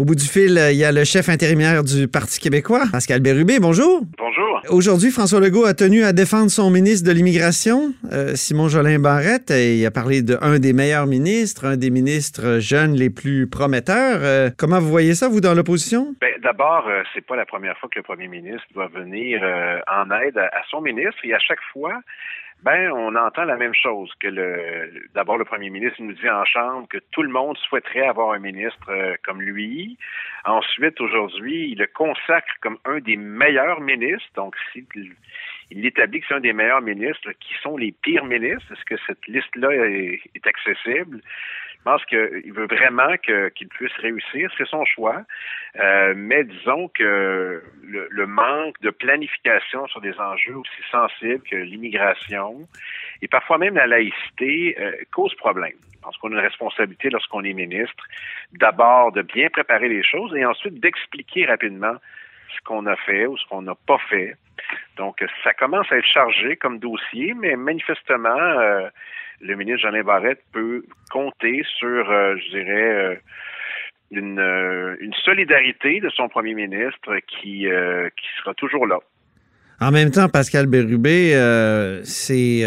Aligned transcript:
Au 0.00 0.04
bout 0.06 0.14
du 0.14 0.24
fil, 0.24 0.58
il 0.70 0.78
y 0.78 0.84
a 0.84 0.92
le 0.92 1.04
chef 1.04 1.28
intérimaire 1.28 1.84
du 1.84 2.08
Parti 2.08 2.40
québécois, 2.40 2.84
Pascal 2.90 3.20
Bérubé. 3.20 3.60
Bonjour. 3.60 4.00
Bonjour. 4.16 4.49
Aujourd'hui, 4.68 5.10
François 5.10 5.40
Legault 5.40 5.64
a 5.64 5.74
tenu 5.74 6.02
à 6.02 6.12
défendre 6.12 6.50
son 6.50 6.70
ministre 6.70 7.08
de 7.08 7.14
l'Immigration, 7.14 7.94
euh, 8.12 8.34
Simon 8.34 8.68
Jolin 8.68 8.98
Barrette, 8.98 9.50
et 9.50 9.76
il 9.76 9.86
a 9.86 9.90
parlé 9.90 10.22
d'un 10.22 10.58
des 10.58 10.72
meilleurs 10.72 11.06
ministres, 11.06 11.64
un 11.64 11.76
des 11.76 11.90
ministres 11.90 12.58
jeunes 12.60 12.94
les 12.94 13.08
plus 13.08 13.48
prometteurs. 13.48 14.20
Euh, 14.22 14.50
comment 14.56 14.78
vous 14.78 14.90
voyez 14.90 15.14
ça, 15.14 15.28
vous, 15.28 15.40
dans 15.40 15.54
l'opposition? 15.54 16.14
Ben, 16.20 16.34
D'abord, 16.42 16.86
euh, 16.88 17.02
c'est 17.14 17.24
pas 17.24 17.36
la 17.36 17.46
première 17.46 17.76
fois 17.78 17.88
que 17.88 17.98
le 17.98 18.02
premier 18.02 18.28
ministre 18.28 18.66
doit 18.74 18.88
venir 18.88 19.40
en 19.86 20.10
aide 20.10 20.36
à, 20.36 20.62
son 20.70 20.80
ministre, 20.80 21.18
et 21.24 21.32
à 21.32 21.38
chaque 21.38 21.62
fois, 21.72 22.00
ben, 22.62 22.92
on 22.92 23.16
entend 23.16 23.44
la 23.44 23.56
même 23.56 23.74
chose 23.74 24.12
que. 24.20 24.28
D'abord, 25.14 25.38
le 25.38 25.46
premier 25.46 25.70
ministre 25.70 26.02
nous 26.02 26.12
dit 26.12 26.28
en 26.28 26.44
chambre 26.44 26.86
que 26.88 26.98
tout 27.10 27.22
le 27.22 27.30
monde 27.30 27.56
souhaiterait 27.56 28.06
avoir 28.06 28.32
un 28.32 28.38
ministre 28.38 28.90
euh, 28.90 29.14
comme 29.24 29.40
lui. 29.40 29.96
Ensuite, 30.44 31.00
aujourd'hui, 31.00 31.70
il 31.70 31.78
le 31.78 31.86
consacre 31.86 32.52
comme 32.60 32.76
un 32.84 32.98
des 32.98 33.16
meilleurs 33.16 33.80
ministres. 33.80 34.28
S'il 34.72 34.86
il 35.70 35.86
établit 35.86 36.20
que 36.20 36.26
c'est 36.28 36.34
un 36.34 36.40
des 36.40 36.52
meilleurs 36.52 36.80
ministres, 36.80 37.30
qui 37.32 37.54
sont 37.62 37.76
les 37.76 37.92
pires 37.92 38.24
ministres. 38.24 38.72
Est-ce 38.72 38.84
que 38.84 39.00
cette 39.06 39.26
liste-là 39.28 39.70
est, 39.72 40.46
accessible? 40.46 41.20
Je 41.78 41.84
pense 41.84 42.04
qu'il 42.06 42.52
veut 42.52 42.66
vraiment 42.66 43.16
qu'il 43.16 43.68
puisse 43.68 43.92
réussir, 43.94 44.50
c'est 44.58 44.66
son 44.66 44.84
choix. 44.84 45.22
Euh, 45.76 46.12
mais 46.14 46.44
disons 46.44 46.88
que 46.88 47.62
le, 47.82 48.26
manque 48.26 48.78
de 48.82 48.90
planification 48.90 49.86
sur 49.86 50.00
des 50.02 50.18
enjeux 50.20 50.56
aussi 50.56 50.82
sensibles 50.90 51.42
que 51.48 51.56
l'immigration 51.56 52.68
et 53.22 53.28
parfois 53.28 53.56
même 53.56 53.76
la 53.76 53.86
laïcité 53.86 54.76
euh, 54.78 54.92
cause 55.12 55.34
problème. 55.36 55.72
Je 55.94 56.00
pense 56.00 56.16
qu'on 56.18 56.32
a 56.32 56.34
une 56.34 56.40
responsabilité 56.40 57.08
lorsqu'on 57.10 57.44
est 57.44 57.52
ministre, 57.52 58.04
d'abord 58.52 59.12
de 59.12 59.22
bien 59.22 59.48
préparer 59.48 59.88
les 59.88 60.02
choses 60.02 60.34
et 60.34 60.44
ensuite 60.44 60.80
d'expliquer 60.80 61.46
rapidement 61.46 61.96
ce 62.54 62.60
qu'on 62.64 62.86
a 62.86 62.96
fait 62.96 63.26
ou 63.26 63.36
ce 63.36 63.46
qu'on 63.48 63.62
n'a 63.62 63.74
pas 63.74 63.98
fait. 64.08 64.36
Donc, 64.96 65.24
ça 65.44 65.52
commence 65.54 65.86
à 65.90 65.96
être 65.96 66.06
chargé 66.06 66.56
comme 66.56 66.78
dossier, 66.78 67.34
mais 67.34 67.56
manifestement, 67.56 68.38
euh, 68.38 68.88
le 69.40 69.56
ministre 69.56 69.88
Jean 69.90 70.04
Barrette 70.04 70.42
peut 70.52 70.84
compter 71.10 71.62
sur, 71.78 72.10
euh, 72.10 72.36
je 72.36 72.50
dirais, 72.50 73.18
euh, 74.12 74.96
une, 75.00 75.14
solidarité 75.24 76.00
de 76.00 76.10
son 76.10 76.28
premier 76.28 76.54
ministre 76.54 77.16
qui, 77.28 77.66
qui 77.66 78.28
sera 78.38 78.54
toujours 78.54 78.86
là. 78.86 78.98
En 79.80 79.90
même 79.90 80.10
temps, 80.10 80.28
Pascal 80.28 80.66
Bérubé, 80.66 81.32
c'est 82.04 82.64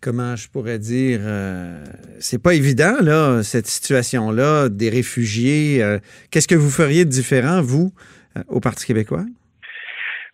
comment 0.00 0.36
je 0.36 0.48
pourrais 0.48 0.78
dire, 0.78 1.20
c'est 2.18 2.42
pas 2.42 2.54
évident, 2.54 2.96
là, 3.00 3.42
cette 3.42 3.66
situation-là 3.66 4.68
des 4.68 4.90
réfugiés. 4.90 5.82
Qu'est-ce 6.30 6.48
que 6.48 6.54
vous 6.54 6.70
feriez 6.70 7.04
de 7.04 7.10
différent, 7.10 7.62
vous, 7.62 7.92
au 8.48 8.60
Parti 8.60 8.86
québécois? 8.86 9.24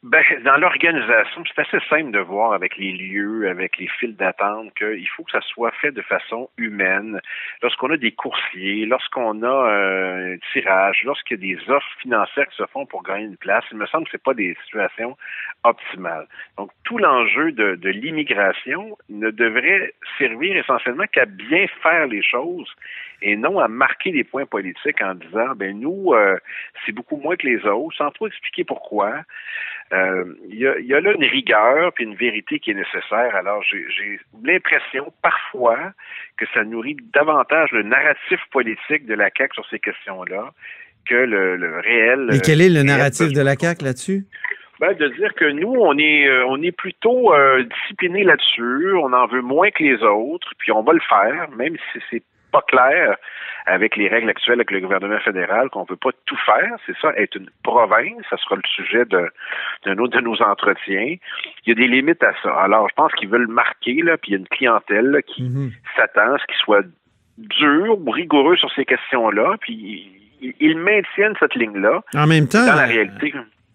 Ben, 0.02 0.24
dans 0.44 0.56
l'organisation, 0.56 1.44
c'est 1.46 1.62
assez 1.62 1.78
simple 1.88 2.10
de 2.10 2.18
voir 2.18 2.54
avec 2.54 2.76
les 2.76 2.90
lieux, 2.90 3.48
avec 3.48 3.78
les 3.78 3.86
files 3.86 4.16
d'attente, 4.16 4.74
qu'il 4.74 5.08
faut 5.10 5.22
que 5.22 5.30
ça 5.30 5.40
soit 5.42 5.70
fait 5.80 5.92
de 5.92 6.02
façon 6.02 6.50
humaine. 6.58 7.20
Lorsqu'on 7.62 7.88
a 7.88 7.96
des 7.96 8.10
coursiers, 8.10 8.84
lorsqu'on 8.84 9.44
a 9.44 9.46
euh, 9.46 10.34
un 10.34 10.38
tirage, 10.52 11.04
lorsqu'il 11.04 11.38
y 11.38 11.54
a 11.54 11.56
des 11.56 11.70
offres 11.70 11.86
financières 12.00 12.48
qui 12.48 12.56
se 12.56 12.66
font 12.66 12.84
pour 12.84 13.04
gagner 13.04 13.26
une 13.26 13.36
place, 13.36 13.62
il 13.70 13.78
me 13.78 13.86
semble 13.86 14.06
que 14.06 14.10
c'est 14.10 14.22
pas 14.24 14.34
des 14.34 14.56
situations 14.64 15.16
optimales. 15.62 16.26
Donc, 16.58 16.72
tout 16.82 16.98
l'enjeu 16.98 17.52
de, 17.52 17.76
de 17.76 17.90
l'immigration 17.90 18.98
ne 19.08 19.30
devrait 19.30 19.94
servir 20.18 20.56
essentiellement 20.56 21.06
qu'à 21.12 21.26
bien 21.26 21.66
faire 21.80 22.08
les 22.08 22.24
choses 22.24 22.74
et 23.22 23.36
non 23.36 23.58
à 23.60 23.68
marquer 23.68 24.10
des 24.10 24.24
points 24.24 24.46
politiques 24.46 25.00
en 25.00 25.14
disant, 25.14 25.54
ben 25.54 25.78
nous, 25.78 26.12
euh, 26.12 26.36
c'est 26.84 26.92
beaucoup 26.92 27.16
moins 27.16 27.36
que 27.36 27.46
les 27.46 27.64
autres, 27.66 27.96
sans 27.96 28.10
trop 28.10 28.26
expliquer 28.26 28.64
pourquoi. 28.64 29.22
Euh, 29.92 30.24
il 30.48 30.58
y, 30.58 30.66
a, 30.66 30.78
y, 30.80 30.94
a, 30.94 31.00
là 31.00 31.12
une 31.12 31.24
rigueur 31.24 31.92
puis 31.92 32.04
une 32.04 32.14
vérité 32.14 32.58
qui 32.58 32.70
est 32.70 32.74
nécessaire. 32.74 33.36
Alors, 33.36 33.62
j'ai 33.62 34.18
l'impression 34.42 35.12
parfois 35.20 35.92
que 36.38 36.46
ça 36.54 36.64
nourrit 36.64 36.96
davantage 37.12 37.70
le 37.72 37.82
narratif 37.82 38.40
politique 38.50 39.04
de 39.04 39.14
la 39.14 39.28
CAQ 39.36 39.54
sur 39.54 39.68
ces 39.68 39.78
questions-là 39.78 40.50
que 41.06 41.14
le, 41.14 41.56
le, 41.56 41.80
réel. 41.80 42.30
Et 42.32 42.40
quel 42.40 42.62
est 42.62 42.70
le 42.70 42.82
narratif 42.82 43.32
de 43.32 43.42
la 43.42 43.54
CAQ 43.54 43.84
là-dessus? 43.84 44.24
Ben, 44.80 44.94
de 44.94 45.08
dire 45.08 45.34
que 45.34 45.44
nous, 45.44 45.74
on 45.78 45.96
est, 45.98 46.26
euh, 46.26 46.44
on 46.46 46.60
est 46.62 46.72
plutôt 46.72 47.34
euh, 47.34 47.62
discipliné 47.62 48.24
là-dessus, 48.24 48.94
on 48.94 49.12
en 49.12 49.26
veut 49.26 49.42
moins 49.42 49.70
que 49.70 49.82
les 49.82 50.02
autres, 50.02 50.54
puis 50.58 50.72
on 50.72 50.82
va 50.82 50.92
le 50.92 51.00
faire, 51.08 51.50
même 51.56 51.76
si 51.92 52.00
c'est 52.10 52.22
pas 52.52 52.62
clair 52.62 53.16
avec 53.66 53.96
les 53.96 54.08
règles 54.08 54.28
actuelles 54.28 54.56
avec 54.56 54.70
le 54.70 54.80
gouvernement 54.80 55.20
fédéral 55.20 55.70
qu'on 55.70 55.84
peut 55.84 55.96
pas 55.96 56.10
tout 56.26 56.38
faire. 56.44 56.76
C'est 56.86 56.96
ça, 57.00 57.12
être 57.16 57.36
une 57.36 57.48
province. 57.62 58.24
Ça 58.28 58.36
sera 58.36 58.56
le 58.56 58.62
sujet 58.64 59.04
de, 59.04 59.30
d'un 59.84 59.98
autre 59.98 60.18
de 60.18 60.24
nos 60.24 60.40
entretiens. 60.42 61.16
Il 61.64 61.68
y 61.68 61.72
a 61.72 61.74
des 61.74 61.86
limites 61.86 62.22
à 62.22 62.32
ça. 62.42 62.52
Alors, 62.54 62.88
je 62.88 62.94
pense 62.94 63.12
qu'ils 63.12 63.28
veulent 63.28 63.48
marquer, 63.48 64.02
là, 64.02 64.16
puis 64.16 64.30
il 64.30 64.32
y 64.32 64.36
a 64.36 64.38
une 64.38 64.48
clientèle 64.48 65.22
qui 65.26 65.42
mhm. 65.44 65.70
s'attend 65.96 66.34
à 66.34 66.38
ce 66.38 66.46
qu'ils 66.46 66.62
soient 66.64 66.82
durs 67.38 67.98
ou 67.98 68.10
rigoureux 68.10 68.56
sur 68.56 68.70
ces 68.72 68.84
questions-là, 68.84 69.56
puis 69.60 70.10
ils 70.60 70.78
maintiennent 70.78 71.34
cette 71.38 71.54
ligne-là. 71.54 72.02
En 72.14 72.26
même 72.26 72.48
temps, 72.48 72.66
dans 72.66 72.74
la 72.74 72.86
réalité. 72.86 73.32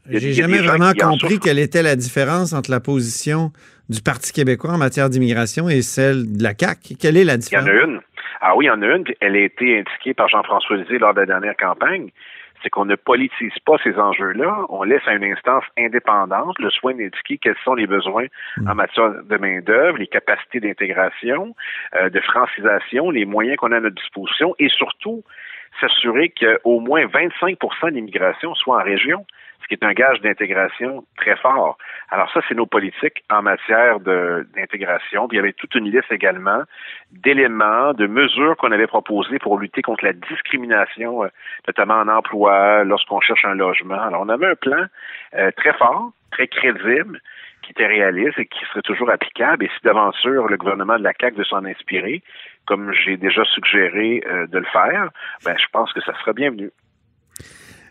J'ai 0.10 0.34
jamais 0.34 0.60
vraiment 0.60 0.94
compris 0.94 1.40
quelle 1.40 1.60
était 1.60 1.84
la 1.84 1.96
différence 1.96 2.54
entre 2.54 2.72
la 2.72 2.80
position 2.80 3.52
du 3.90 4.02
Parti 4.02 4.32
québécois 4.32 4.72
en 4.72 4.78
matière 4.78 5.10
d'immigration 5.10 5.70
et 5.70 5.82
celle 5.82 6.38
de 6.38 6.44
la 6.44 6.54
CAQ. 6.58 6.96
Quelle 6.96 7.18
est 7.18 7.24
la 7.24 7.38
différence? 7.38 7.68
Il 7.68 7.76
y 7.76 7.78
en 7.78 7.82
a 7.82 7.84
une. 7.84 8.00
Ah 8.42 8.56
oui, 8.56 8.66
il 8.66 8.68
y 8.68 8.72
en 8.72 8.82
a 8.82 8.86
une. 8.86 9.06
Elle 9.20 9.36
a 9.36 9.40
été 9.40 9.80
indiquée 9.80 10.14
par 10.14 10.28
Jean-François 10.30 10.78
Lisée 10.78 11.00
lors 11.00 11.14
de 11.14 11.22
la 11.22 11.26
dernière 11.26 11.58
campagne. 11.58 12.10
C'est 12.64 12.70
qu'on 12.70 12.86
ne 12.86 12.96
politise 12.96 13.54
pas 13.66 13.78
ces 13.84 13.96
enjeux-là. 14.00 14.66
On 14.70 14.84
laisse 14.84 15.08
à 15.08 15.14
une 15.14 15.24
instance 15.24 15.64
indépendante 15.78 16.58
le 16.58 16.72
soin 16.72 16.94
d'indiquer 16.96 17.38
quels 17.38 17.58
sont 17.64 17.76
les 17.76 17.86
besoins 17.86 18.26
en 18.66 18.74
mm. 18.74 18.78
matière 18.78 19.24
de 19.24 19.38
main-d'œuvre, 19.38 19.98
les 19.98 20.08
capacités 20.08 20.60
d'intégration, 20.60 21.56
euh, 21.96 22.10
de 22.10 22.20
francisation, 22.20 23.12
les 23.12 23.26
moyens 23.26 23.58
qu'on 23.58 23.72
a 23.72 23.78
à 23.78 23.80
notre 23.80 23.96
disposition 23.96 24.56
et 24.58 24.70
surtout 24.70 25.24
s'assurer 25.80 26.30
qu'au 26.30 26.80
moins 26.80 27.06
25 27.08 27.58
de 27.60 27.90
l'immigration 27.90 28.56
soit 28.56 28.80
en 28.80 28.84
région 28.84 29.26
ce 29.62 29.68
qui 29.68 29.74
est 29.74 29.86
un 29.86 29.94
gage 29.94 30.22
d'intégration 30.22 31.04
très 31.18 31.36
fort. 31.36 31.78
Alors 32.10 32.32
ça, 32.32 32.42
c'est 32.48 32.56
nos 32.56 32.66
politiques 32.66 33.24
en 33.30 33.42
matière 33.42 34.00
d'intégration. 34.00 35.28
il 35.32 35.36
y 35.36 35.40
avait 35.40 35.54
toute 35.54 35.76
une 35.76 35.92
liste 35.92 36.12
également 36.12 36.62
d'éléments, 37.12 37.94
de 37.94 38.08
mesures 38.08 38.56
qu'on 38.58 38.72
avait 38.72 38.88
proposées 38.88 39.40
pour 39.40 39.60
lutter 39.60 39.82
contre 39.82 40.06
la 40.06 40.14
discrimination, 40.14 41.24
euh, 41.24 41.28
notamment 41.68 41.96
en 41.96 42.08
emploi, 42.08 42.84
lorsqu'on 42.84 43.20
cherche 43.20 43.46
un 43.46 43.56
logement. 43.56 44.00
Alors 44.00 44.22
on 44.22 44.30
avait 44.30 44.48
un 44.48 44.56
plan 44.56 44.86
euh, 45.36 45.52
très 45.58 45.74
fort, 45.74 46.12
très 46.32 46.48
crédible, 46.48 47.20
qui 47.62 47.72
était 47.72 47.88
réaliste 47.88 48.40
et 48.40 48.46
qui 48.46 48.64
serait 48.66 48.82
toujours 48.82 49.10
applicable. 49.10 49.66
Et 49.66 49.68
si 49.68 49.84
d'aventure 49.84 50.48
le 50.48 50.58
gouvernement 50.58 50.98
de 50.98 51.04
la 51.04 51.14
CAQ 51.20 51.38
veut 51.38 51.44
s'en 51.44 51.66
inspirer, 51.66 52.22
comme 52.68 52.92
j'ai 52.94 53.18
déjà 53.18 53.44
suggéré 53.56 54.22
euh, 54.28 54.46
de 54.48 54.60
le 54.60 54.66
faire, 54.72 55.10
ben, 55.44 55.56
je 55.58 55.66
pense 55.72 55.92
que 55.94 56.02
ça 56.02 56.14
sera 56.20 56.34
bienvenu. 56.34 56.70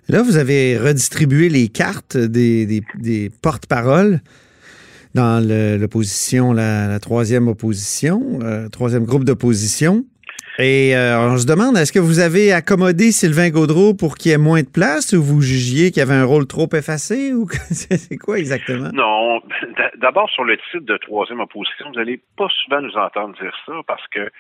Là, 0.09 0.23
vous 0.23 0.37
avez 0.37 0.79
redistribué 0.79 1.49
les 1.49 1.69
cartes 1.69 2.17
des, 2.17 2.67
des, 2.95 3.31
porte-paroles 3.43 4.21
dans 5.15 5.45
l'opposition, 5.81 6.53
la, 6.53 6.87
la, 6.87 7.01
troisième 7.01 7.49
opposition, 7.49 8.39
euh, 8.43 8.69
troisième 8.69 9.05
groupe 9.05 9.25
d'opposition. 9.25 10.05
Et 10.59 10.97
euh, 10.97 11.21
on 11.21 11.37
se 11.37 11.47
demande, 11.47 11.77
est-ce 11.77 11.93
que 11.93 11.99
vous 11.99 12.19
avez 12.19 12.53
accommodé 12.53 13.13
Sylvain 13.13 13.51
Gaudreau 13.51 13.93
pour 13.93 14.17
qu'il 14.17 14.31
y 14.31 14.35
ait 14.35 14.39
moins 14.39 14.63
de 14.63 14.69
place 14.69 15.13
ou 15.13 15.23
vous 15.23 15.43
jugiez 15.43 15.91
qu'il 15.91 16.01
y 16.01 16.03
avait 16.03 16.15
un 16.15 16.25
rôle 16.25 16.47
trop 16.47 16.69
effacé 16.73 17.35
ou 17.35 17.47
c'est 17.71 18.17
quoi 18.17 18.39
exactement? 18.39 18.89
Non. 18.95 19.43
D'abord, 20.01 20.31
sur 20.31 20.45
le 20.45 20.57
titre 20.57 20.87
de 20.87 20.97
troisième 20.97 21.41
opposition, 21.41 21.89
vous 21.89 21.97
n'allez 21.97 22.21
pas 22.39 22.49
souvent 22.65 22.81
nous 22.81 22.97
entendre 22.97 23.35
dire 23.41 23.55
ça 23.67 23.75
parce 23.87 24.07
que 24.09 24.31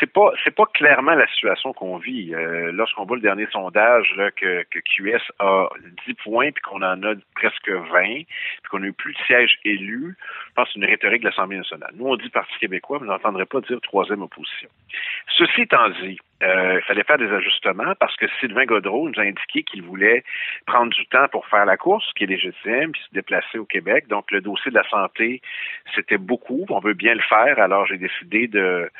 c'est 0.00 0.12
pas 0.12 0.32
c'est 0.42 0.54
pas 0.54 0.66
clairement 0.66 1.14
la 1.14 1.26
situation 1.28 1.72
qu'on 1.72 1.96
vit. 1.98 2.34
Euh, 2.34 2.72
lorsqu'on 2.72 3.04
voit 3.04 3.16
le 3.16 3.22
dernier 3.22 3.46
sondage 3.52 4.12
là, 4.16 4.30
que, 4.30 4.64
que 4.70 4.78
QS 4.78 5.22
a 5.38 5.68
10 6.06 6.14
points 6.14 6.50
puis 6.52 6.62
qu'on 6.62 6.82
en 6.82 7.02
a 7.02 7.14
presque 7.34 7.68
20, 7.68 7.82
puis 7.92 8.26
qu'on 8.70 8.80
n'a 8.80 8.86
eu 8.86 8.92
plus 8.92 9.12
de 9.12 9.18
sièges 9.26 9.58
élus, 9.64 10.16
je 10.48 10.52
pense 10.54 10.68
c'est 10.72 10.78
une 10.78 10.86
rhétorique 10.86 11.22
de 11.22 11.28
l'Assemblée 11.28 11.56
nationale. 11.56 11.90
Nous, 11.94 12.06
on 12.06 12.16
dit 12.16 12.28
Parti 12.30 12.52
québécois, 12.58 12.98
mais 13.00 13.06
vous 13.06 13.12
n'entendrez 13.12 13.46
pas 13.46 13.60
dire 13.60 13.80
troisième 13.80 14.22
opposition. 14.22 14.68
Ceci 15.36 15.62
étant 15.62 15.88
dit, 15.90 16.18
euh, 16.42 16.80
il 16.80 16.84
fallait 16.84 17.04
faire 17.04 17.18
des 17.18 17.30
ajustements 17.32 17.94
parce 17.98 18.16
que 18.16 18.26
Sylvain 18.40 18.64
Godreau 18.64 19.08
nous 19.08 19.18
a 19.18 19.22
indiqué 19.22 19.62
qu'il 19.62 19.82
voulait 19.82 20.24
prendre 20.66 20.92
du 20.92 21.06
temps 21.06 21.28
pour 21.28 21.46
faire 21.46 21.64
la 21.64 21.76
course, 21.76 22.04
ce 22.08 22.14
qui 22.14 22.24
est 22.24 22.26
légitime, 22.26 22.92
puis 22.92 23.02
se 23.08 23.14
déplacer 23.14 23.58
au 23.58 23.64
Québec. 23.64 24.06
Donc, 24.08 24.30
le 24.30 24.40
dossier 24.40 24.70
de 24.70 24.76
la 24.76 24.88
santé, 24.88 25.40
c'était 25.94 26.18
beaucoup. 26.18 26.66
On 26.68 26.80
veut 26.80 26.94
bien 26.94 27.14
le 27.14 27.22
faire. 27.22 27.58
Alors, 27.58 27.86
j'ai 27.86 27.98
décidé 27.98 28.46
de, 28.48 28.90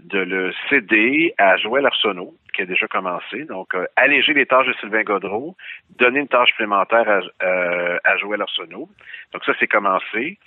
de 0.00 0.18
le 0.18 0.52
céder 0.68 1.34
à 1.38 1.56
Joël 1.56 1.86
Arsenault, 1.86 2.34
qui 2.54 2.62
a 2.62 2.66
déjà 2.66 2.86
commencé. 2.86 3.44
Donc, 3.44 3.74
euh, 3.74 3.86
alléger 3.96 4.32
les 4.32 4.46
tâches 4.46 4.66
de 4.66 4.72
Sylvain 4.74 5.02
Godreau, 5.02 5.56
donner 5.98 6.20
une 6.20 6.28
tâche 6.28 6.50
supplémentaire 6.50 7.08
à, 7.08 7.44
euh, 7.44 7.98
à 8.04 8.16
Joël 8.16 8.42
Arsenault. 8.42 8.88
Donc, 9.32 9.44
ça, 9.44 9.52
c'est 9.58 9.66
commencé. 9.66 10.38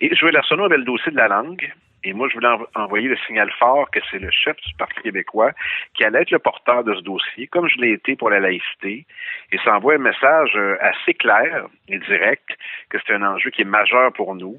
Et 0.00 0.14
Joël 0.14 0.36
Arsenault 0.36 0.64
avait 0.64 0.78
le 0.78 0.84
dossier 0.84 1.10
de 1.10 1.16
la 1.16 1.28
langue 1.28 1.72
Et 2.02 2.14
moi, 2.14 2.28
je 2.28 2.34
voulais 2.34 2.48
envoyer 2.74 3.08
le 3.08 3.16
signal 3.26 3.50
fort 3.58 3.90
que 3.90 4.00
c'est 4.10 4.18
le 4.18 4.30
chef 4.30 4.56
du 4.66 4.74
Parti 4.74 5.00
québécois 5.02 5.52
qui 5.94 6.04
allait 6.04 6.22
être 6.22 6.30
le 6.30 6.38
porteur 6.38 6.82
de 6.82 6.94
ce 6.94 7.02
dossier, 7.02 7.46
comme 7.46 7.68
je 7.68 7.76
l'ai 7.78 7.92
été 7.92 8.16
pour 8.16 8.30
la 8.30 8.40
laïcité. 8.40 9.04
Et 9.52 9.58
ça 9.64 9.76
envoie 9.76 9.94
un 9.94 9.98
message 9.98 10.52
euh, 10.56 10.76
assez 10.80 11.12
clair 11.12 11.66
et 11.88 11.98
direct 11.98 12.48
que 12.88 12.98
c'est 13.06 13.12
un 13.12 13.22
enjeu 13.22 13.50
qui 13.50 13.62
est 13.62 13.66
majeur 13.66 14.12
pour 14.14 14.34
nous. 14.34 14.56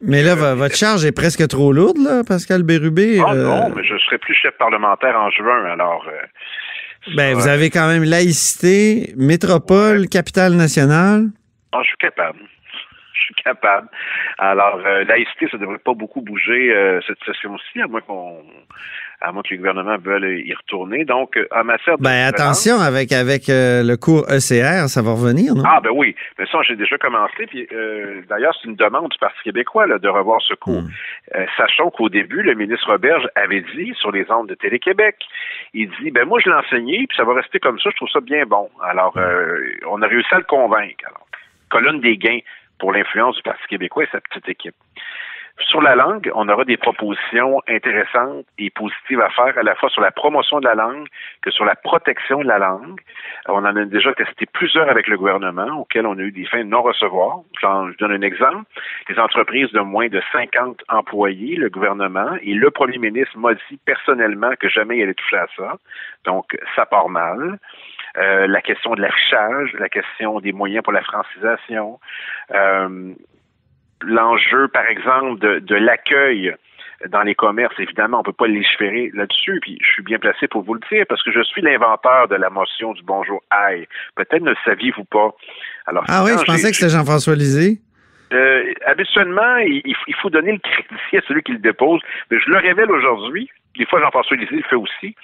Mais 0.00 0.22
là, 0.22 0.34
votre 0.34 0.74
charge 0.74 1.04
est 1.04 1.14
presque 1.14 1.46
trop 1.46 1.72
lourde, 1.72 1.98
là, 1.98 2.22
Pascal 2.26 2.64
Bérubé. 2.64 3.20
Ah 3.24 3.34
non, 3.34 3.68
mais 3.74 3.84
je 3.84 3.96
serai 3.98 4.18
plus 4.18 4.34
chef 4.34 4.56
parlementaire 4.58 5.16
en 5.16 5.30
juin, 5.30 5.64
alors... 5.66 6.04
ben, 7.14 7.34
vous 7.34 7.48
avez 7.48 7.70
quand 7.70 7.88
même 7.88 8.04
laïcité, 8.04 9.14
métropole, 9.16 10.08
capitale 10.08 10.54
nationale. 10.54 11.28
Ah, 11.72 11.80
je 11.82 11.88
suis 11.88 11.96
capable 11.98 12.40
capable. 13.44 13.88
Alors, 14.38 14.80
euh, 14.84 15.04
laïcité, 15.04 15.48
ça 15.50 15.56
ne 15.56 15.62
devrait 15.62 15.78
pas 15.78 15.94
beaucoup 15.94 16.20
bouger 16.20 16.74
euh, 16.74 17.00
cette 17.06 17.22
session-ci, 17.24 17.80
à 17.80 17.86
moins 17.86 18.00
qu'on 18.00 18.42
à 19.22 19.32
moins 19.32 19.42
que 19.42 19.50
le 19.50 19.58
gouvernement 19.58 19.98
veuille 19.98 20.48
y 20.48 20.54
retourner. 20.54 21.04
Donc, 21.04 21.36
euh, 21.36 21.46
en 21.50 21.62
matière 21.64 21.98
de... 21.98 22.02
Ben, 22.02 22.26
attention, 22.26 22.80
avec, 22.80 23.12
avec 23.12 23.50
euh, 23.50 23.82
le 23.82 23.96
cours 23.98 24.24
ECR, 24.30 24.88
ça 24.88 25.02
va 25.02 25.12
revenir, 25.12 25.54
non? 25.54 25.62
Ah, 25.66 25.78
ben 25.82 25.90
oui. 25.92 26.16
Mais 26.38 26.46
ça, 26.46 26.60
j'ai 26.66 26.74
déjà 26.74 26.96
commencé. 26.96 27.46
Puis, 27.46 27.68
d'ailleurs, 28.30 28.56
c'est 28.60 28.68
une 28.68 28.76
demande 28.76 29.10
du 29.10 29.18
Parti 29.18 29.38
québécois 29.44 29.86
là, 29.86 29.98
de 29.98 30.08
revoir 30.08 30.40
ce 30.40 30.54
cours. 30.54 30.82
Hmm. 30.82 31.44
sachant 31.58 31.90
qu'au 31.90 32.08
début, 32.08 32.42
le 32.42 32.54
ministre 32.54 32.90
Roberge 32.90 33.28
avait 33.34 33.62
dit 33.76 33.92
sur 33.98 34.10
les 34.10 34.24
ondes 34.30 34.48
de 34.48 34.54
Télé-Québec, 34.54 35.16
il 35.74 35.90
dit, 36.00 36.10
ben 36.10 36.26
moi, 36.26 36.40
je 36.42 36.48
l'ai 36.48 36.56
enseigné, 36.56 37.06
puis 37.06 37.16
ça 37.16 37.24
va 37.24 37.34
rester 37.34 37.60
comme 37.60 37.78
ça, 37.78 37.90
je 37.90 37.96
trouve 37.96 38.08
ça 38.08 38.20
bien 38.20 38.46
bon. 38.46 38.70
Alors, 38.82 39.14
on 39.86 40.00
a 40.00 40.06
réussi 40.06 40.34
à 40.34 40.38
le 40.38 40.44
convaincre. 40.44 41.04
Alors, 41.06 41.26
colonne 41.68 42.00
des 42.00 42.16
gains 42.16 42.40
pour 42.80 42.92
l'influence 42.92 43.36
du 43.36 43.42
Parti 43.42 43.62
québécois 43.68 44.04
et 44.04 44.08
sa 44.10 44.20
petite 44.20 44.48
équipe. 44.48 44.74
Sur 45.68 45.82
la 45.82 45.94
langue, 45.94 46.30
on 46.34 46.48
aura 46.48 46.64
des 46.64 46.78
propositions 46.78 47.60
intéressantes 47.68 48.46
et 48.58 48.70
positives 48.70 49.20
à 49.20 49.28
faire 49.30 49.58
à 49.58 49.62
la 49.62 49.74
fois 49.74 49.90
sur 49.90 50.00
la 50.00 50.10
promotion 50.10 50.58
de 50.58 50.64
la 50.64 50.74
langue 50.74 51.06
que 51.42 51.50
sur 51.50 51.64
la 51.64 51.74
protection 51.74 52.40
de 52.40 52.48
la 52.48 52.58
langue. 52.58 53.00
On 53.46 53.58
en 53.58 53.76
a 53.76 53.84
déjà 53.84 54.12
testé 54.14 54.46
plusieurs 54.46 54.88
avec 54.88 55.06
le 55.06 55.18
gouvernement 55.18 55.80
auxquels 55.80 56.06
on 56.06 56.18
a 56.18 56.22
eu 56.22 56.32
des 56.32 56.46
fins 56.46 56.64
de 56.64 56.70
non-recevoir. 56.70 57.40
Je 57.60 57.96
donne 57.98 58.12
un 58.12 58.22
exemple. 58.22 58.64
Les 59.08 59.18
entreprises 59.18 59.70
de 59.72 59.80
moins 59.80 60.08
de 60.08 60.22
50 60.32 60.82
employés, 60.88 61.56
le 61.56 61.68
gouvernement 61.68 62.36
et 62.42 62.54
le 62.54 62.70
premier 62.70 62.98
ministre 62.98 63.36
m'a 63.38 63.52
dit 63.52 63.78
personnellement 63.84 64.52
que 64.58 64.68
jamais 64.68 64.96
il 64.96 65.02
allait 65.02 65.14
toucher 65.14 65.36
à 65.36 65.46
ça. 65.56 65.76
Donc, 66.24 66.56
ça 66.74 66.86
part 66.86 67.10
mal. 67.10 67.58
Euh, 68.16 68.46
la 68.46 68.60
question 68.60 68.94
de 68.94 69.00
l'affichage, 69.00 69.72
la 69.78 69.88
question 69.88 70.40
des 70.40 70.52
moyens 70.52 70.82
pour 70.82 70.92
la 70.92 71.02
francisation, 71.02 72.00
euh, 72.52 73.12
l'enjeu, 74.02 74.68
par 74.68 74.86
exemple, 74.86 75.38
de, 75.38 75.74
l'accueil 75.74 76.54
dans 77.08 77.22
les 77.22 77.34
commerces, 77.34 77.78
évidemment, 77.78 78.20
on 78.20 78.22
peut 78.22 78.32
pas 78.32 78.46
légiférer 78.46 79.10
là-dessus, 79.14 79.58
puis 79.62 79.78
je 79.80 79.92
suis 79.92 80.02
bien 80.02 80.18
placé 80.18 80.48
pour 80.48 80.62
vous 80.62 80.74
le 80.74 80.80
dire, 80.90 81.06
parce 81.08 81.22
que 81.22 81.32
je 81.32 81.42
suis 81.42 81.62
l'inventeur 81.62 82.28
de 82.28 82.36
la 82.36 82.50
motion 82.50 82.92
du 82.92 83.02
bonjour 83.02 83.42
aïe. 83.50 83.86
Peut-être 84.16 84.42
ne 84.42 84.50
le 84.50 84.56
saviez-vous 84.64 85.04
pas. 85.04 85.30
Alors, 85.86 86.04
ah 86.08 86.24
oui, 86.24 86.32
je 86.38 86.44
pensais 86.44 86.70
que 86.70 86.76
c'était 86.76 86.92
Jean-François 86.92 87.36
Lisée. 87.36 87.78
Euh, 88.32 88.72
habituellement, 88.86 89.56
il, 89.56 89.94
faut 90.20 90.30
donner 90.30 90.52
le 90.52 90.58
crédit 90.58 91.16
à 91.16 91.20
celui 91.26 91.42
qui 91.42 91.52
le 91.52 91.58
dépose, 91.58 92.00
mais 92.30 92.38
je 92.38 92.50
le 92.50 92.58
révèle 92.58 92.90
aujourd'hui. 92.90 93.50
Des 93.78 93.86
fois, 93.86 94.00
Jean-François 94.00 94.36
Lisée 94.36 94.56
le 94.56 94.62
fait 94.62 94.76
aussi. 94.76 95.14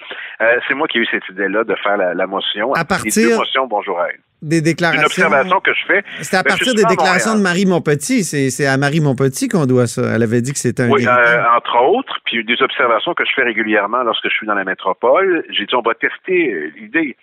Euh, 0.41 0.59
c'est 0.67 0.73
moi 0.73 0.87
qui 0.87 0.97
ai 0.97 1.01
eu 1.01 1.07
cette 1.11 1.27
idée-là 1.29 1.63
de 1.63 1.75
faire 1.75 1.97
la, 1.97 2.27
motion. 2.27 2.73
À 2.73 2.85
partir 2.85 3.39
Bonjour 3.69 3.99
des 4.41 4.61
déclarations. 4.61 5.01
Une 5.01 5.05
observation 5.05 5.59
que 5.61 5.73
je 5.73 5.85
fais. 5.87 6.03
C'est 6.21 6.37
à 6.37 6.43
ben, 6.43 6.49
partir 6.49 6.75
des 6.75 6.83
déclarations 6.85 7.35
de 7.35 7.41
Marie 7.41 7.65
Montpetit. 7.65 8.23
C'est 8.23 8.65
à 8.65 8.77
Marie 8.77 8.99
Montpetit 8.99 9.47
qu'on 9.47 9.65
doit 9.65 9.87
ça. 9.87 10.03
Elle 10.15 10.23
avait 10.23 10.41
dit 10.41 10.53
que 10.53 10.59
c'était 10.59 10.83
un. 10.83 10.89
Oui, 10.89 11.07
euh, 11.07 11.43
entre 11.55 11.81
autres. 11.81 12.19
Puis 12.25 12.43
des 12.43 12.61
observations 12.61 13.13
que 13.13 13.25
je 13.25 13.31
fais 13.35 13.43
régulièrement 13.43 14.03
lorsque 14.03 14.29
je 14.29 14.33
suis 14.33 14.47
dans 14.47 14.53
la 14.53 14.63
métropole. 14.63 15.43
J'ai 15.49 15.65
dit 15.65 15.75
on 15.75 15.81
va 15.81 15.95
tester 15.95 16.71
l'idée. 16.79 17.17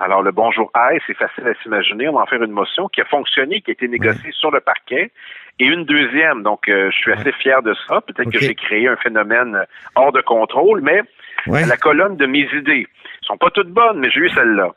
Alors, 0.00 0.22
le 0.22 0.32
bonjour 0.32 0.70
aïe, 0.72 0.98
c'est 1.06 1.16
facile 1.16 1.46
à 1.46 1.52
s'imaginer. 1.62 2.08
On 2.08 2.14
va 2.14 2.22
en 2.22 2.26
faire 2.26 2.42
une 2.42 2.52
motion 2.52 2.88
qui 2.88 3.02
a 3.02 3.04
fonctionné, 3.04 3.60
qui 3.60 3.70
a 3.70 3.72
été 3.72 3.86
négociée 3.86 4.32
sur 4.32 4.50
le 4.50 4.60
parquet, 4.60 5.12
et 5.58 5.66
une 5.66 5.84
deuxième. 5.84 6.42
Donc, 6.42 6.68
euh, 6.68 6.90
je 6.90 6.96
suis 6.96 7.12
assez 7.12 7.32
fier 7.32 7.62
de 7.62 7.74
ça. 7.86 8.00
Peut-être 8.00 8.30
que 8.30 8.38
j'ai 8.38 8.54
créé 8.54 8.88
un 8.88 8.96
phénomène 8.96 9.66
hors 9.96 10.10
de 10.10 10.22
contrôle, 10.22 10.80
mais 10.80 11.02
la 11.46 11.76
colonne 11.76 12.16
de 12.16 12.24
mes 12.24 12.48
idées 12.54 12.86
sont 13.20 13.36
pas 13.36 13.50
toutes 13.50 13.68
bonnes, 13.68 14.00
mais 14.00 14.10
j'ai 14.10 14.20
eu 14.20 14.30
celle-là. 14.30 14.70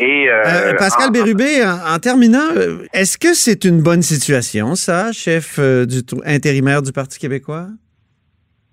Et 0.00 0.28
euh, 0.28 0.42
euh, 0.44 0.74
Pascal 0.74 1.12
Bérubé, 1.12 1.62
en, 1.64 1.98
terminant, 2.00 2.50
est-ce 2.92 3.16
que 3.16 3.32
c'est 3.32 3.64
une 3.64 3.80
bonne 3.80 4.02
situation, 4.02 4.74
ça, 4.74 5.12
chef 5.12 5.60
du 5.60 6.00
intérimaire 6.26 6.82
du 6.82 6.90
Parti 6.92 7.20
québécois? 7.20 7.68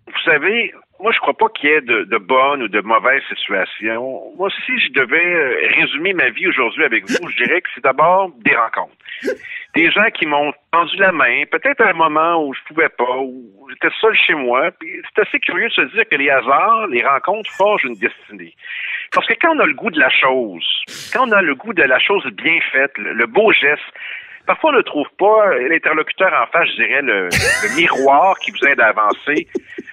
Vous 0.07 0.31
savez, 0.31 0.74
moi, 1.01 1.12
je 1.12 1.19
crois 1.19 1.33
pas 1.33 1.50
qu'il 1.50 1.69
y 1.69 1.74
ait 1.74 1.81
de, 1.81 2.18
bonnes 2.18 2.63
ou 2.63 2.68
de 2.68 2.81
mauvaises 2.81 3.24
situations. 3.30 4.21
Moi, 4.38 4.50
si 4.65 4.80
je 4.80 4.92
devais 4.94 5.33
euh, 5.33 5.68
résumer 5.75 6.13
ma 6.13 6.30
vie 6.30 6.48
aujourd'hui 6.48 6.83
avec 6.83 7.09
vous, 7.09 7.30
je 7.30 7.44
dirais 7.44 7.62
que 7.62 7.69
c'est 7.74 7.83
d'abord 7.83 8.31
des 8.45 8.56
rencontres. 8.56 8.95
Des 9.75 9.89
gens 9.89 10.09
qui 10.13 10.25
m'ont 10.25 10.53
tendu 10.71 10.98
la 10.98 11.12
main, 11.12 11.44
peut-être 11.50 11.81
à 11.81 11.89
un 11.89 11.94
moment 11.94 12.45
où 12.45 12.53
je 12.53 12.59
pouvais 12.68 12.89
pas, 12.89 13.18
où 13.18 13.68
j'étais 13.69 13.94
seul 14.00 14.15
chez 14.15 14.33
moi. 14.33 14.69
C'est 14.81 15.21
assez 15.21 15.39
curieux 15.39 15.69
de 15.69 15.74
se 15.74 15.81
dire 15.94 16.03
que 16.09 16.15
les 16.15 16.30
hasards, 16.30 16.88
les 16.88 17.03
rencontres 17.06 17.50
forgent 17.51 17.86
une 17.86 17.95
destinée. 17.95 18.56
Parce 19.13 19.25
que 19.27 19.33
quand 19.42 19.56
on 19.56 19.59
a 19.59 19.65
le 19.65 19.74
goût 19.74 19.92
de 19.92 20.00
la 20.00 20.09
chose, 20.09 20.65
quand 21.13 21.27
on 21.27 21.31
a 21.31 21.42
le 21.42 21.56
goût 21.56 21.74
de 21.74 21.83
la 21.83 22.00
chose 22.00 22.25
bien 22.33 22.59
faite, 22.71 22.98
le 22.98 23.25
beau 23.25 23.51
geste, 23.51 23.81
Parfois, 24.45 24.71
on 24.71 24.77
ne 24.77 24.81
trouve 24.81 25.07
pas 25.18 25.57
l'interlocuteur 25.69 26.33
en 26.33 26.48
face, 26.48 26.68
je 26.69 26.83
dirais, 26.83 27.01
le, 27.01 27.30
miroir 27.75 28.38
qui 28.39 28.51
vous 28.51 28.68
aide 28.68 28.80
à 28.80 28.88
avancer. 28.88 29.48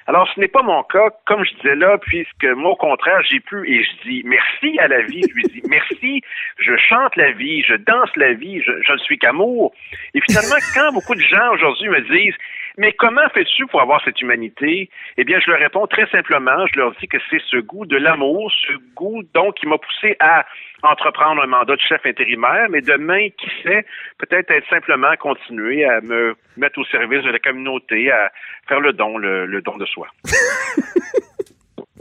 Alors, 0.09 0.27
ce 0.35 0.41
n'est 0.41 0.49
pas 0.49 0.63
mon 0.63 0.83
cas, 0.85 1.11
comme 1.27 1.45
je 1.45 1.55
disais 1.57 1.75
là, 1.75 1.99
puisque 1.99 2.47
moi, 2.57 2.71
au 2.71 2.77
contraire, 2.77 3.21
j'ai 3.29 3.41
pu, 3.41 3.71
et 3.71 3.85
je 3.85 4.09
dis 4.09 4.23
merci 4.25 4.79
à 4.79 4.89
la 4.89 5.03
vie, 5.03 5.21
je 5.29 5.35
lui 5.35 5.43
dis 5.43 5.63
merci, 5.69 6.23
je 6.59 6.75
chante 6.79 7.15
la 7.17 7.33
vie, 7.33 7.63
je 7.63 7.75
danse 7.75 8.09
la 8.17 8.33
vie, 8.33 8.63
je, 8.63 8.73
ne 8.91 8.99
suis 9.01 9.19
qu'amour. 9.19 9.75
Et 10.15 10.23
finalement, 10.27 10.57
quand 10.75 10.93
beaucoup 10.95 11.15
de 11.15 11.21
gens 11.21 11.53
aujourd'hui 11.53 11.91
me 11.91 12.01
disent, 12.01 12.35
mais 12.79 12.93
comment 12.93 13.29
fais-tu 13.35 13.67
pour 13.67 13.83
avoir 13.83 14.03
cette 14.05 14.21
humanité? 14.23 14.89
Eh 15.17 15.25
bien, 15.25 15.41
je 15.41 15.51
leur 15.51 15.59
réponds 15.59 15.87
très 15.89 16.07
simplement, 16.07 16.65
je 16.73 16.79
leur 16.79 16.93
dis 16.93 17.09
que 17.09 17.19
c'est 17.29 17.43
ce 17.51 17.57
goût 17.57 17.85
de 17.85 17.97
l'amour, 17.97 18.51
ce 18.67 18.73
goût 18.95 19.23
donc 19.35 19.57
qui 19.57 19.67
m'a 19.67 19.79
poussé 19.79 20.17
à 20.21 20.47
entreprendre 20.85 21.43
un 21.43 21.47
mandat 21.47 21.75
de 21.75 21.81
chef 21.81 22.07
intérimaire, 22.07 22.69
mais 22.71 22.81
demain, 22.81 23.29
qui 23.37 23.51
sait, 23.65 23.85
peut-être 24.19 24.53
être 24.53 24.69
simplement 24.71 25.15
continuer 25.19 25.85
à 25.85 26.01
me 26.01 26.37
mettre 26.57 26.79
au 26.79 26.85
service 26.85 27.25
de 27.25 27.31
la 27.31 27.41
communauté, 27.41 28.13
à 28.13 28.31
faire 28.69 28.81
le 28.81 28.93
don, 28.93 29.19
le, 29.19 29.61
don 29.61 29.77
de 29.77 29.87
soi. 29.87 30.07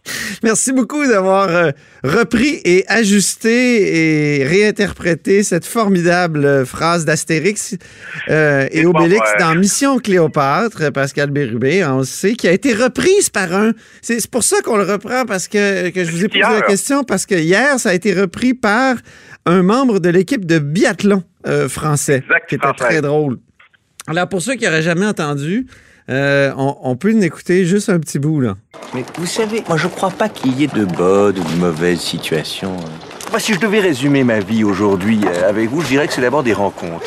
Merci 0.44 0.72
beaucoup 0.72 1.06
d'avoir 1.06 1.50
euh, 1.50 1.72
repris 2.04 2.62
et 2.64 2.86
ajusté 2.88 4.40
et 4.40 4.44
réinterprété 4.44 5.44
cette 5.44 5.66
formidable 5.66 6.46
euh, 6.46 6.66
phrase 6.66 7.06
d'Astérix 7.06 7.76
euh, 8.30 8.68
et 8.72 8.86
Obélix 8.86 9.22
dans 9.40 9.56
Mission 9.56 10.00
Cléopâtre, 10.00 10.92
Pascal 10.92 11.32
Bérubé, 11.32 11.84
on 11.86 12.04
sait, 12.04 12.34
qui 12.34 12.48
a 12.48 12.52
été 12.52 12.74
reprise 12.74 13.30
par 13.30 13.54
un... 13.54 13.72
C'est 14.02 14.26
pour 14.30 14.44
ça 14.44 14.62
qu'on 14.62 14.78
le 14.78 14.84
reprend, 14.84 15.26
parce 15.26 15.48
que, 15.48 15.90
que 15.90 16.04
je 16.04 16.12
vous 16.12 16.26
ai 16.26 16.28
posé 16.28 16.42
la 16.42 16.62
question, 16.62 17.04
parce 17.04 17.26
que 17.26 17.36
hier, 17.36 17.80
ça 17.80 17.90
a 17.90 17.94
été 17.94 18.14
repris 18.14 18.54
par 18.54 18.96
un 19.46 19.64
membre 19.64 20.00
de 20.00 20.10
l'équipe 20.10 20.46
de 20.46 20.60
biathlon 20.60 21.24
français, 21.70 22.24
qui 22.50 22.56
était 22.56 22.74
très 22.74 23.02
drôle. 23.02 23.38
Alors, 24.08 24.28
pour 24.28 24.42
ceux 24.42 24.56
qui 24.56 24.66
n'auraient 24.66 24.82
jamais 24.82 25.06
entendu, 25.06 25.68
euh, 26.10 26.54
on, 26.56 26.96
peut 26.96 27.12
écouter 27.22 27.66
juste 27.66 27.90
un 27.90 28.00
petit 28.00 28.20
bout, 28.20 28.40
là. 28.40 28.56
Mais 28.94 29.04
vous 29.18 29.26
savez, 29.26 29.64
moi, 29.68 29.78
je 29.78 29.88
crois 29.88 30.10
pas 30.10 30.30
qu'il 30.30 30.58
y 30.60 30.64
ait 30.64 30.68
de 30.68 30.86
bonnes 30.86 31.38
ou 31.38 31.44
de 31.44 31.56
mauvaises 31.60 32.00
situations. 32.00 32.78
Moi, 33.30 33.42
si 33.42 33.54
je 33.54 33.60
devais 33.60 33.82
résumer 33.82 34.24
ma 34.24 34.40
vie 34.40 34.64
aujourd'hui 34.64 35.20
euh, 35.26 35.50
avec 35.50 35.70
vous, 35.70 35.82
je 35.82 35.88
dirais 35.88 36.08
que 36.08 36.14
c'est 36.14 36.22
d'abord 36.22 36.44
des 36.44 36.54
rencontres. 36.54 37.06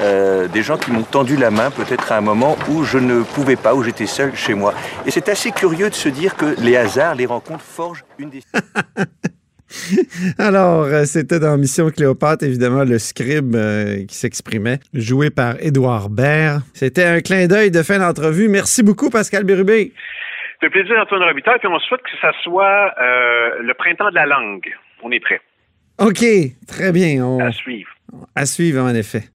Euh, 0.00 0.48
des 0.48 0.62
gens 0.62 0.76
qui 0.76 0.90
m'ont 0.90 1.02
tendu 1.02 1.36
la 1.36 1.50
main 1.50 1.70
peut-être 1.70 2.12
à 2.12 2.18
un 2.18 2.20
moment 2.20 2.58
où 2.68 2.84
je 2.84 2.98
ne 2.98 3.22
pouvais 3.22 3.56
pas, 3.56 3.74
où 3.74 3.82
j'étais 3.82 4.06
seul 4.06 4.34
chez 4.34 4.52
moi. 4.52 4.74
Et 5.06 5.10
c'est 5.10 5.30
assez 5.30 5.50
curieux 5.50 5.88
de 5.88 5.94
se 5.94 6.10
dire 6.10 6.36
que 6.36 6.54
les 6.58 6.76
hasards, 6.76 7.14
les 7.14 7.26
rencontres 7.26 7.64
forgent 7.64 8.04
une 8.18 8.28
des... 8.28 8.42
Alors, 10.38 10.84
euh, 10.84 11.04
c'était 11.04 11.38
dans 11.38 11.56
Mission 11.56 11.90
Cléopâtre, 11.90 12.44
évidemment, 12.44 12.84
le 12.84 12.98
scribe 12.98 13.54
euh, 13.54 14.04
qui 14.06 14.14
s'exprimait, 14.14 14.78
joué 14.94 15.30
par 15.30 15.54
Édouard 15.60 16.08
Baird. 16.08 16.62
C'était 16.74 17.04
un 17.04 17.20
clin 17.20 17.46
d'œil 17.46 17.70
de 17.70 17.82
fin 17.82 17.98
d'entrevue. 17.98 18.48
Merci 18.48 18.82
beaucoup, 18.82 19.10
Pascal 19.10 19.44
Bérubé. 19.44 19.92
C'est 20.60 20.70
plaisir, 20.70 20.96
Antoine 21.00 21.22
Robitaille, 21.22 21.58
puis 21.58 21.68
on 21.68 21.78
souhaite 21.80 22.02
que 22.02 22.16
ça 22.20 22.30
soit 22.42 22.92
euh, 23.00 23.62
le 23.62 23.74
printemps 23.74 24.10
de 24.10 24.14
la 24.14 24.26
langue. 24.26 24.68
On 25.02 25.10
est 25.10 25.20
prêt. 25.20 25.40
OK, 25.98 26.24
très 26.68 26.92
bien. 26.92 27.40
À 27.40 27.50
suivre. 27.50 27.90
À 28.34 28.46
suivre, 28.46 28.80
en 28.82 28.94
effet. 28.94 29.24